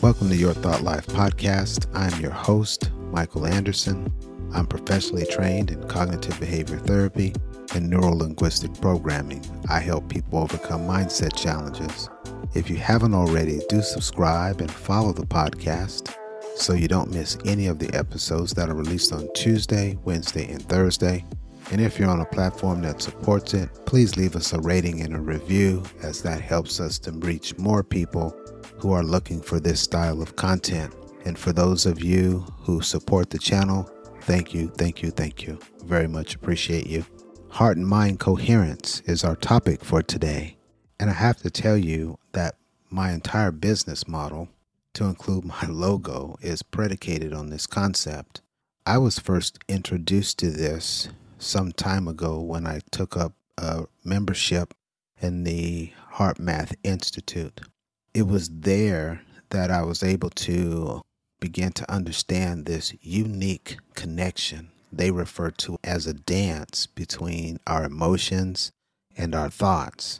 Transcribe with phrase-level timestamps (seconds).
[0.00, 1.88] Welcome to Your Thought Life podcast.
[1.92, 4.14] I'm your host, Michael Anderson.
[4.54, 7.34] I'm professionally trained in cognitive behavior therapy
[7.74, 9.44] and neuro linguistic programming.
[9.68, 12.08] I help people overcome mindset challenges.
[12.54, 16.14] If you haven't already, do subscribe and follow the podcast
[16.54, 20.62] so you don't miss any of the episodes that are released on Tuesday, Wednesday, and
[20.62, 21.24] Thursday.
[21.72, 25.16] And if you're on a platform that supports it, please leave us a rating and
[25.16, 28.37] a review, as that helps us to reach more people
[28.78, 30.94] who are looking for this style of content.
[31.24, 33.90] And for those of you who support the channel,
[34.22, 35.58] thank you, thank you, thank you.
[35.84, 37.04] Very much appreciate you.
[37.50, 40.56] Heart and mind coherence is our topic for today.
[41.00, 42.56] And I have to tell you that
[42.90, 44.48] my entire business model,
[44.94, 48.42] to include my logo, is predicated on this concept.
[48.86, 54.74] I was first introduced to this some time ago when I took up a membership
[55.20, 57.60] in the HeartMath Institute.
[58.14, 61.02] It was there that I was able to
[61.40, 68.72] begin to understand this unique connection they refer to as a dance between our emotions
[69.16, 70.18] and our thoughts.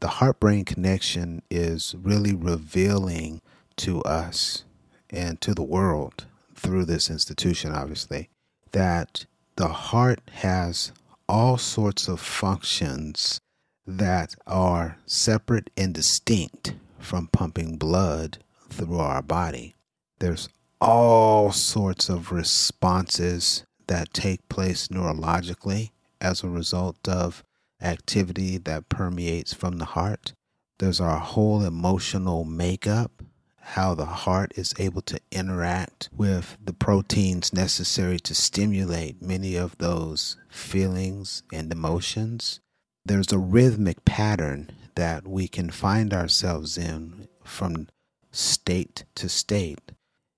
[0.00, 3.40] The heart brain connection is really revealing
[3.76, 4.64] to us
[5.10, 8.30] and to the world through this institution, obviously,
[8.72, 10.92] that the heart has
[11.28, 13.40] all sorts of functions
[13.86, 19.74] that are separate and distinct from pumping blood through our body.
[20.18, 20.48] There's
[20.80, 27.44] all sorts of responses that take place neurologically as a result of
[27.80, 30.32] activity that permeates from the heart.
[30.78, 33.22] There's our whole emotional makeup
[33.70, 39.76] how the heart is able to interact with the proteins necessary to stimulate many of
[39.78, 42.60] those feelings and emotions.
[43.04, 47.86] There's a rhythmic pattern that we can find ourselves in from
[48.32, 49.92] state to state.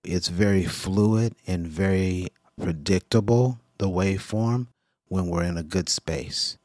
[0.05, 2.29] It's very fluid and very
[2.61, 4.67] predictable, the waveform,
[5.09, 6.59] when we're in a good space.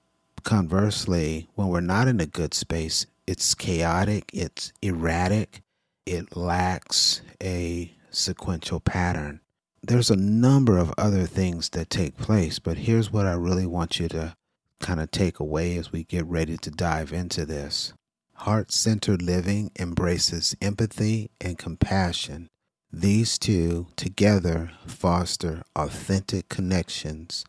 [0.43, 5.61] Conversely, when we're not in a good space, it's chaotic, it's erratic,
[6.05, 9.39] it lacks a sequential pattern.
[9.81, 13.99] There's a number of other things that take place, but here's what I really want
[13.99, 14.35] you to
[14.83, 17.93] kind of take away as we get ready to dive into this.
[18.35, 22.49] Heart centered living embraces empathy and compassion.
[22.91, 27.45] These two together foster authentic connections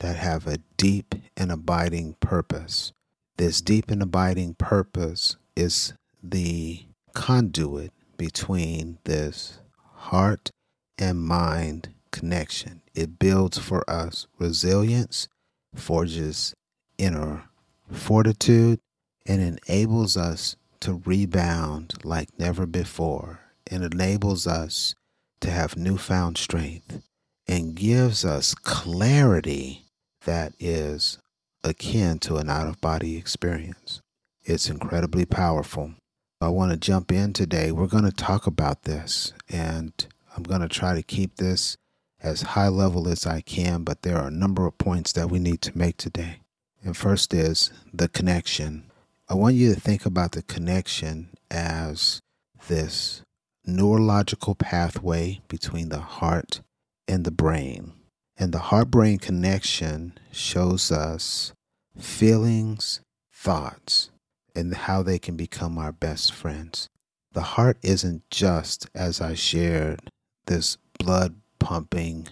[0.00, 2.92] that have a deep and abiding purpose.
[3.36, 9.58] This deep and abiding purpose is the conduit between this
[9.94, 10.50] heart
[10.98, 12.80] and mind connection.
[12.94, 15.28] It builds for us resilience,
[15.74, 16.54] forges
[16.98, 17.44] inner
[17.92, 18.80] fortitude,
[19.26, 23.40] and enables us to rebound like never before.
[23.66, 24.94] It enables us
[25.40, 27.02] to have newfound strength
[27.46, 29.84] and gives us clarity
[30.24, 31.18] that is
[31.64, 34.00] akin to an out of body experience.
[34.44, 35.92] It's incredibly powerful.
[36.40, 37.72] I want to jump in today.
[37.72, 39.92] We're going to talk about this, and
[40.36, 41.76] I'm going to try to keep this
[42.20, 45.38] as high level as I can, but there are a number of points that we
[45.38, 46.40] need to make today.
[46.82, 48.90] And first is the connection.
[49.28, 52.20] I want you to think about the connection as
[52.68, 53.22] this
[53.66, 56.60] neurological pathway between the heart
[57.06, 57.92] and the brain.
[58.36, 61.52] And the heart brain connection shows us
[61.98, 63.00] feelings,
[63.34, 64.10] thoughts,
[64.54, 66.88] and how they can become our best friends.
[67.32, 70.00] The heart isn't just, as I shared,
[70.46, 72.28] this blood pumping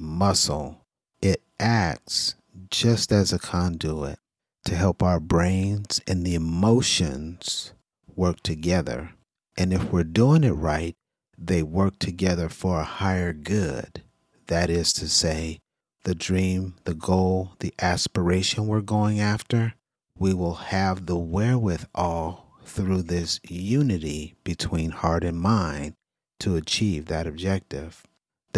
[0.00, 0.80] muscle,
[1.20, 2.34] it acts
[2.70, 4.18] just as a conduit
[4.64, 7.72] to help our brains and the emotions
[8.14, 9.12] work together.
[9.56, 10.96] And if we're doing it right,
[11.36, 14.02] they work together for a higher good.
[14.46, 15.60] That is to say,
[16.04, 19.74] the dream, the goal, the aspiration we're going after
[20.18, 25.94] we will have the wherewithal through this unity between heart and mind
[26.40, 28.04] to achieve that objective.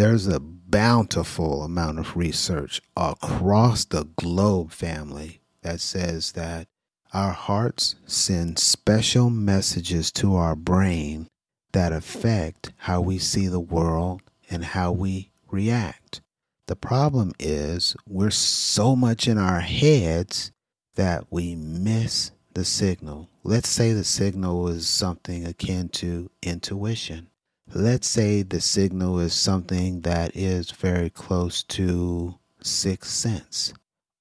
[0.01, 6.67] There's a bountiful amount of research across the globe, family, that says that
[7.13, 11.27] our hearts send special messages to our brain
[11.73, 16.21] that affect how we see the world and how we react.
[16.65, 20.51] The problem is we're so much in our heads
[20.95, 23.29] that we miss the signal.
[23.43, 27.27] Let's say the signal is something akin to intuition.
[27.73, 33.73] Let's say the signal is something that is very close to sixth sense.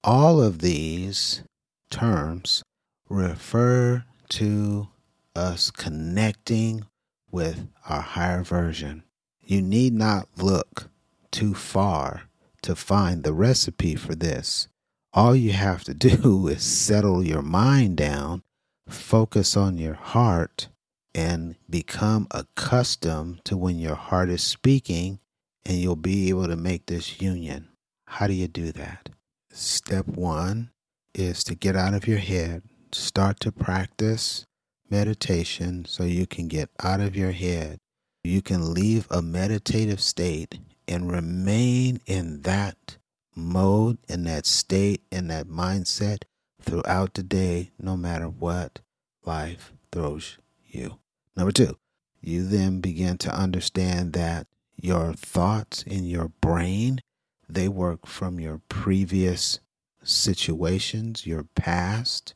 [0.04, 1.42] All of these
[1.90, 2.62] terms
[3.08, 4.88] refer to
[5.34, 6.86] us connecting
[7.32, 9.02] with our higher version.
[9.42, 10.88] You need not look
[11.32, 12.22] too far
[12.62, 14.68] to find the recipe for this.
[15.12, 18.44] All you have to do is settle your mind down,
[18.88, 20.68] focus on your heart,
[21.14, 25.18] and become accustomed to when your heart is speaking,
[25.64, 27.68] and you'll be able to make this union.
[28.06, 29.08] How do you do that?
[29.52, 30.70] Step one
[31.14, 32.62] is to get out of your head,
[32.92, 34.44] start to practice
[34.88, 37.78] meditation so you can get out of your head.
[38.24, 42.98] You can leave a meditative state and remain in that
[43.34, 46.24] mode, in that state, in that mindset
[46.60, 48.80] throughout the day, no matter what
[49.24, 50.38] life throws
[50.74, 50.98] you.
[51.36, 51.76] Number two,
[52.20, 54.46] you then begin to understand that
[54.76, 57.00] your thoughts in your brain,
[57.48, 59.60] they work from your previous
[60.02, 62.32] situations, your past,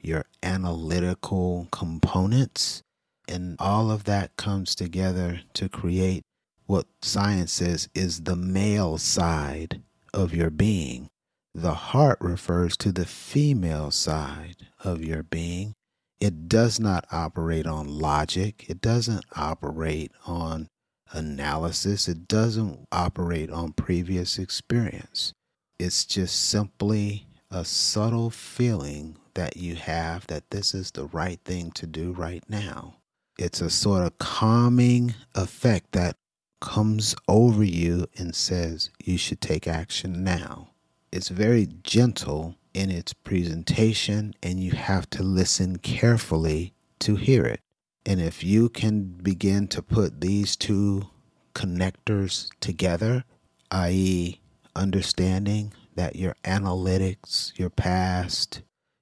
[0.00, 2.82] your analytical components,
[3.28, 6.22] and all of that comes together to create
[6.66, 9.82] what science says is the male side
[10.12, 11.08] of your being.
[11.54, 15.74] The heart refers to the female side of your being.
[16.20, 18.66] It does not operate on logic.
[18.68, 20.68] It doesn't operate on
[21.12, 22.08] analysis.
[22.08, 25.32] It doesn't operate on previous experience.
[25.78, 31.70] It's just simply a subtle feeling that you have that this is the right thing
[31.72, 32.96] to do right now.
[33.38, 36.16] It's a sort of calming effect that
[36.60, 40.70] comes over you and says you should take action now.
[41.12, 47.60] It's very gentle in its presentation, and you have to listen carefully to hear it.
[48.04, 51.08] And if you can begin to put these two
[51.54, 53.24] connectors together,
[53.70, 54.40] i.e.,
[54.76, 58.60] understanding that your analytics, your past,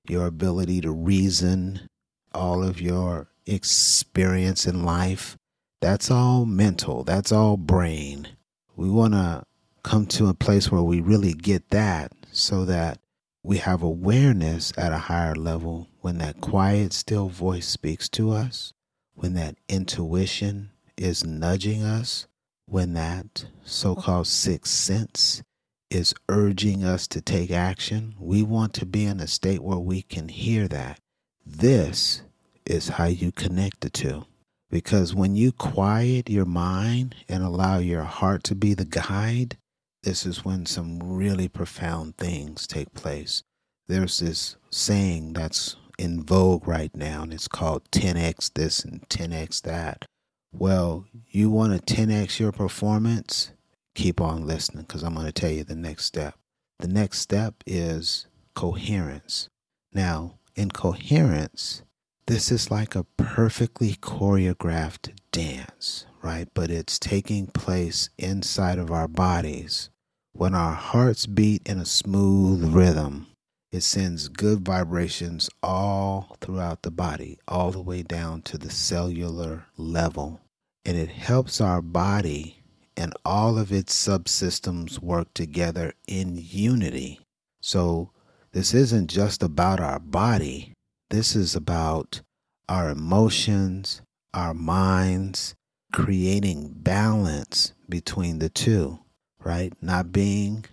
[0.09, 1.89] your ability to reason,
[2.33, 5.37] all of your experience in life,
[5.81, 8.29] that's all mental, that's all brain.
[8.77, 9.43] We want to
[9.83, 13.01] come to a place where we really get that so that
[13.45, 18.73] we have awareness at a higher level when that quiet, still voice speaks to us,
[19.15, 22.27] when that intuition is nudging us,
[22.67, 25.43] when that so called sixth sense
[25.91, 28.15] is urging us to take action.
[28.19, 30.99] We want to be in a state where we can hear that.
[31.45, 32.23] This
[32.65, 34.25] is how you connect the two.
[34.71, 39.59] Because when you quiet your mind and allow your heart to be the guide,
[40.05, 43.43] this is when some really profound things take place.
[43.89, 49.63] There's this saying that's in vogue right now, and it's called 10x this and 10x
[49.63, 50.05] that.
[50.53, 53.51] Well, you want to 10x your performance?
[53.95, 56.35] Keep on listening because I'm going to tell you the next step.
[56.81, 59.49] The next step is coherence.
[59.93, 61.83] Now, in coherence,
[62.27, 66.49] this is like a perfectly choreographed dance, right?
[66.53, 69.91] But it's taking place inside of our bodies.
[70.37, 73.29] When our hearts beat in a smooth rhythm,
[73.71, 79.67] it sends good vibrations all throughout the body, all the way down to the cellular
[79.77, 80.41] level.
[80.85, 82.65] And it helps our body
[82.97, 87.21] and all of its subsystems work together in unity.
[87.61, 88.11] So,
[88.51, 90.73] this isn't just about our body,
[91.11, 92.23] this is about
[92.69, 95.55] our emotions, our minds,
[95.93, 98.99] creating balance between the two,
[99.45, 99.73] right?
[99.81, 100.65] Not being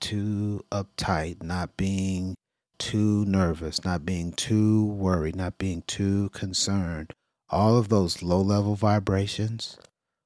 [0.00, 2.34] too uptight, not being
[2.78, 7.12] too nervous, not being too worried, not being too concerned.
[7.50, 9.76] All of those low level vibrations,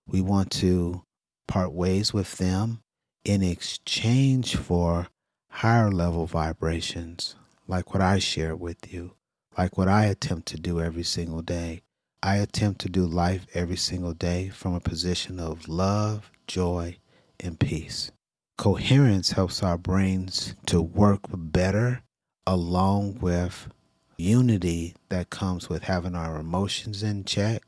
[0.07, 1.03] we want to
[1.49, 2.81] part ways with them
[3.25, 5.09] in exchange for
[5.51, 7.35] higher level vibrations,
[7.67, 9.13] like what I share with you
[9.57, 11.83] like what I attempt to do every single day.
[12.23, 16.97] I attempt to do life every single day from a position of love, joy,
[17.45, 18.11] and peace.
[18.57, 22.03] Coherence helps our brains to work better
[22.47, 23.69] along with
[24.17, 27.63] unity that comes with having our emotions in check.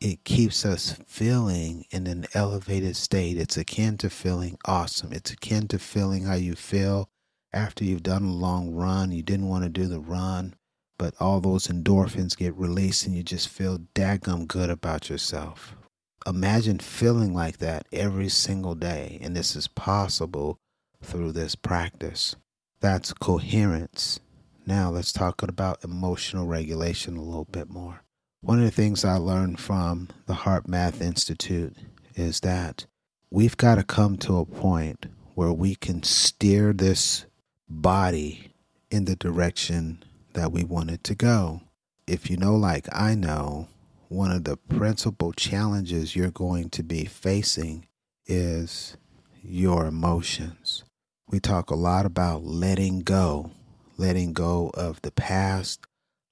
[0.00, 3.38] It keeps us feeling in an elevated state.
[3.38, 5.12] It's akin to feeling awesome.
[5.12, 7.08] It's akin to feeling how you feel
[7.52, 9.12] after you've done a long run.
[9.12, 10.54] You didn't want to do the run,
[10.98, 15.76] but all those endorphins get released and you just feel daggum good about yourself.
[16.26, 20.58] Imagine feeling like that every single day, and this is possible
[21.00, 22.34] through this practice.
[22.80, 24.18] That's coherence.
[24.66, 28.02] Now let's talk about emotional regulation a little bit more.
[28.40, 31.76] One of the things I learned from the HeartMath Institute
[32.16, 32.86] is that
[33.30, 37.26] we've got to come to a point where we can steer this
[37.68, 38.50] body
[38.90, 40.02] in the direction
[40.32, 41.60] that we want it to go.
[42.06, 43.68] If you know, like I know,
[44.08, 47.86] one of the principal challenges you're going to be facing
[48.26, 48.96] is
[49.42, 50.84] your emotions.
[51.28, 53.50] We talk a lot about letting go,
[53.96, 55.86] letting go of the past,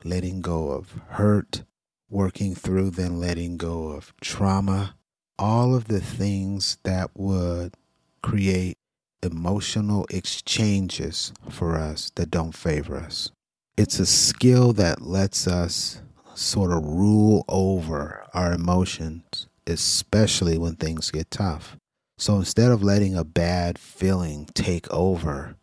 [0.04, 1.64] letting go of hurt,
[2.08, 4.94] working through, then letting go of trauma,
[5.38, 7.74] all of the things that would
[8.22, 8.76] create
[9.22, 13.30] emotional exchanges for us that don't favor us.
[13.76, 16.00] It's a skill that lets us
[16.34, 21.76] sort of rule over our emotions, especially when things get tough.
[22.16, 25.56] So instead of letting a bad feeling take over,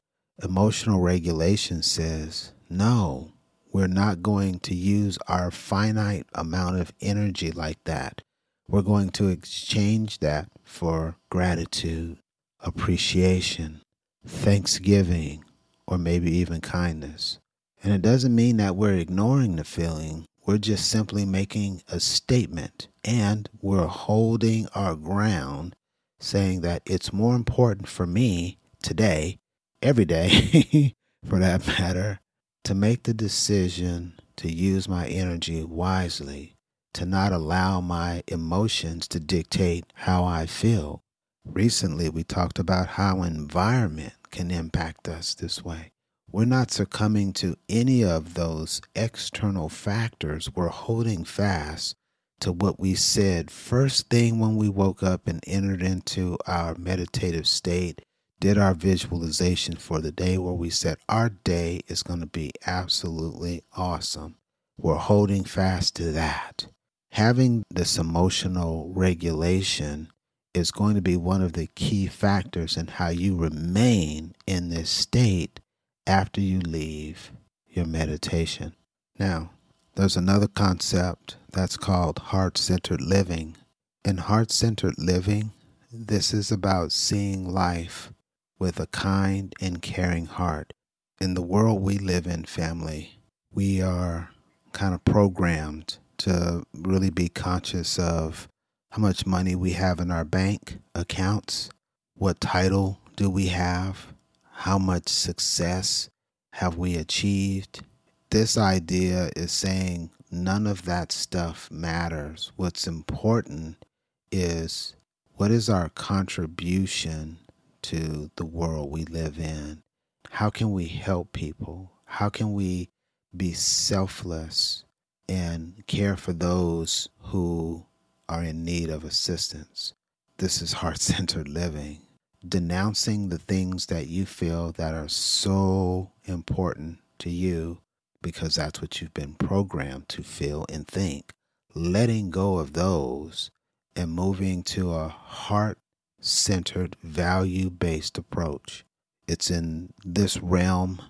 [0.43, 3.31] emotional regulation says, no,
[3.71, 8.21] we're not going to use our finite amount of energy like that.
[8.67, 12.17] We're going to exchange that for gratitude,
[12.59, 13.81] appreciation,
[14.25, 15.43] thanksgiving,
[15.87, 17.39] or maybe even kindness.
[17.83, 20.25] And it doesn't mean that we're ignoring the feeling.
[20.45, 25.75] We're just simply making a statement and we're holding our ground,
[26.19, 29.39] saying that it's more important for me today,
[29.83, 30.95] every day
[31.29, 32.19] for that matter,
[32.63, 36.55] to make the decision to use my energy wisely,
[36.95, 41.03] to not allow my emotions to dictate how I feel.
[41.45, 45.91] Recently, we talked about how environment can impact us this way.
[46.33, 50.49] We're not succumbing to any of those external factors.
[50.55, 51.97] We're holding fast
[52.39, 57.45] to what we said first thing when we woke up and entered into our meditative
[57.47, 58.05] state,
[58.39, 62.51] did our visualization for the day where we said our day is going to be
[62.65, 64.35] absolutely awesome.
[64.77, 66.67] We're holding fast to that.
[67.11, 70.07] Having this emotional regulation
[70.53, 74.89] is going to be one of the key factors in how you remain in this
[74.89, 75.59] state
[76.07, 77.31] after you leave
[77.69, 78.75] your meditation.
[79.19, 79.51] Now,
[79.95, 83.57] there's another concept that's called heart centered living.
[84.03, 85.51] In heart centered living,
[85.91, 88.11] this is about seeing life
[88.57, 90.73] with a kind and caring heart.
[91.19, 93.19] In the world we live in, family,
[93.53, 94.29] we are
[94.71, 98.47] kind of programmed to really be conscious of
[98.91, 101.69] how much money we have in our bank accounts,
[102.15, 104.13] what title do we have,
[104.61, 106.07] how much success
[106.53, 107.81] have we achieved?
[108.29, 112.51] This idea is saying none of that stuff matters.
[112.57, 113.83] What's important
[114.31, 114.95] is
[115.33, 117.39] what is our contribution
[117.81, 119.81] to the world we live in?
[120.29, 121.93] How can we help people?
[122.05, 122.91] How can we
[123.35, 124.83] be selfless
[125.27, 127.87] and care for those who
[128.29, 129.95] are in need of assistance?
[130.37, 132.01] This is heart centered living
[132.47, 137.79] denouncing the things that you feel that are so important to you
[138.21, 141.33] because that's what you've been programmed to feel and think.
[141.73, 143.51] Letting go of those
[143.95, 145.77] and moving to a heart
[146.19, 148.85] centered, value based approach.
[149.27, 151.01] It's in this realm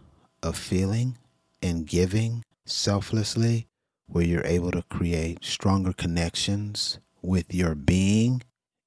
[0.44, 1.18] of feeling
[1.62, 3.68] and giving selflessly
[4.08, 8.42] where you're able to create stronger connections with your being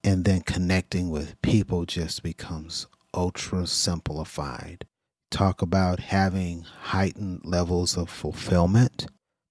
[0.05, 4.87] and then connecting with people just becomes ultra simplified.
[5.31, 9.07] Talk about having heightened levels of fulfillment.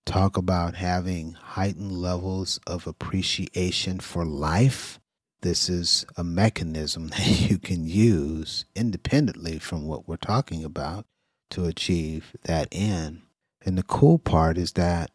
[0.05, 5.00] Talk about having heightened levels of appreciation for life.
[5.41, 11.05] This is a mechanism that you can use independently from what we're talking about
[11.50, 13.24] to achieve that end.
[13.65, 15.10] And the cool part is that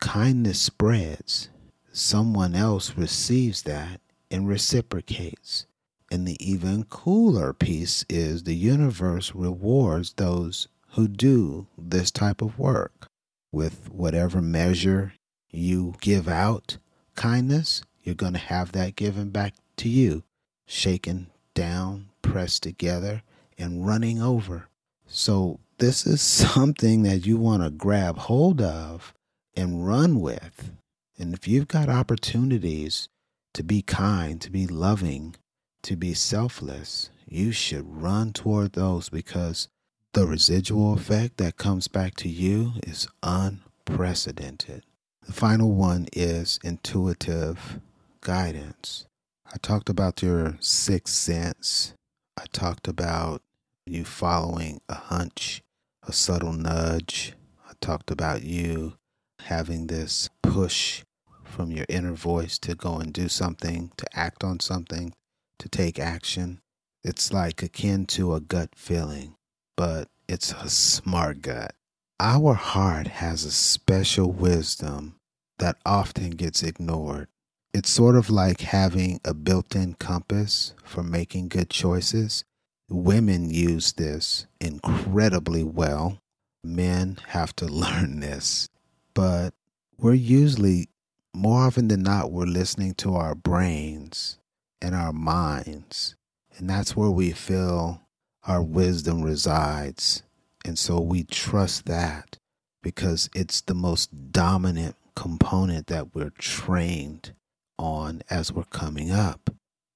[0.00, 1.50] kindness spreads.
[1.92, 5.66] Someone else receives that and reciprocates.
[6.10, 12.58] And the even cooler piece is the universe rewards those who do this type of
[12.58, 13.06] work.
[13.52, 15.14] With whatever measure
[15.50, 16.78] you give out
[17.14, 20.22] kindness, you're going to have that given back to you,
[20.66, 23.22] shaken down, pressed together,
[23.58, 24.68] and running over.
[25.06, 26.20] So, this is
[26.54, 29.14] something that you want to grab hold of
[29.56, 30.72] and run with.
[31.18, 33.08] And if you've got opportunities
[33.54, 35.36] to be kind, to be loving,
[35.82, 39.68] to be selfless, you should run toward those because
[40.12, 44.84] the residual effect that comes back to you is unprecedented.
[45.26, 47.80] The final one is intuitive
[48.20, 49.06] guidance.
[49.46, 51.94] I talked about your sixth sense.
[52.36, 53.42] I talked about
[53.86, 55.62] you following a hunch,
[56.06, 57.34] a subtle nudge.
[57.68, 58.94] I talked about you
[59.40, 61.04] having this push
[61.50, 65.12] from your inner voice to go and do something, to act on something,
[65.58, 66.60] to take action.
[67.02, 69.34] It's like akin to a gut feeling,
[69.76, 71.74] but it's a smart gut.
[72.18, 75.16] Our heart has a special wisdom
[75.58, 77.28] that often gets ignored.
[77.72, 82.44] It's sort of like having a built in compass for making good choices.
[82.90, 86.18] Women use this incredibly well.
[86.62, 88.68] Men have to learn this.
[89.14, 89.54] But
[89.98, 90.89] we're usually,
[91.34, 94.38] more often than not, we're listening to our brains
[94.80, 96.16] and our minds.
[96.56, 98.02] And that's where we feel
[98.44, 100.22] our wisdom resides.
[100.64, 102.36] And so we trust that
[102.82, 107.32] because it's the most dominant component that we're trained
[107.78, 109.50] on as we're coming up.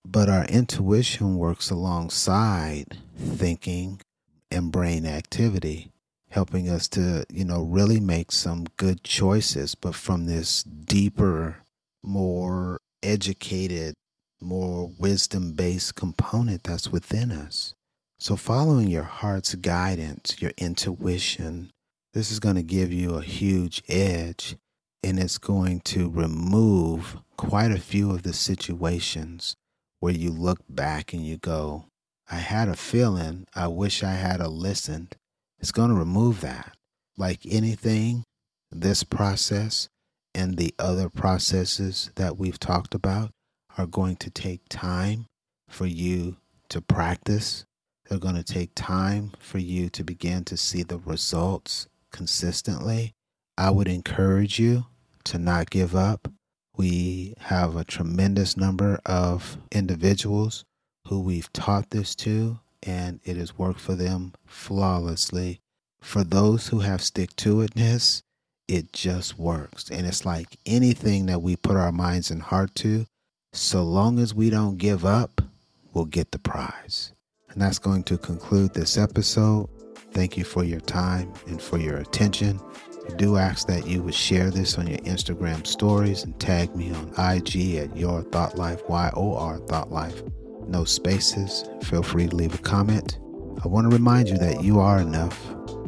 [0.07, 4.01] But our intuition works alongside thinking
[4.51, 5.91] and brain activity,
[6.35, 11.59] helping us to, you know, really make some good choices, but from this deeper,
[12.03, 13.95] more educated,
[14.41, 17.73] more wisdom based component that's within us.
[18.19, 21.71] So, following your heart's guidance, your intuition,
[22.15, 24.57] this is going to give you a huge edge
[25.05, 29.55] and it's going to remove quite a few of the situations
[30.01, 31.85] where you look back and you go,
[32.29, 35.15] I had a feeling, I wish I had a listened.
[35.65, 36.77] It's going to remove that.
[37.17, 38.25] Like anything,
[38.71, 39.89] this process
[40.35, 43.31] and the other processes that we've talked about
[43.79, 45.25] are going to take time
[45.67, 46.37] for you
[46.69, 47.65] to practice.
[48.05, 53.13] They're going to take time for you to begin to see the results consistently.
[53.57, 54.85] I would encourage you
[55.25, 56.31] to not give up.
[56.77, 60.63] We have a tremendous number of individuals
[61.09, 65.61] who we've taught this to, and it has worked for them flawlessly.
[66.01, 68.23] For those who have stick to itness,
[68.69, 69.91] it just works.
[69.91, 73.07] And it's like anything that we put our minds and heart to,
[73.53, 75.41] so long as we don't give up,
[75.93, 77.13] we'll get the prize.
[77.51, 79.69] And that's going to conclude this episode.
[80.13, 82.61] Thank you for your time and for your attention.
[83.09, 86.93] I do ask that you would share this on your Instagram stories and tag me
[86.93, 90.23] on IG at Your Thought Life, Y O R Thought Life.
[90.69, 91.65] No spaces.
[91.83, 93.19] Feel free to leave a comment.
[93.65, 95.39] I want to remind you that you are enough.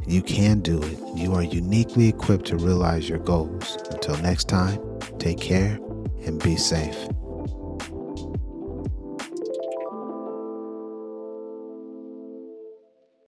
[0.06, 0.98] You can do it.
[1.16, 3.76] You are uniquely equipped to realize your goals.
[3.90, 4.80] Until next time,
[5.18, 5.78] take care
[6.24, 6.96] and be safe.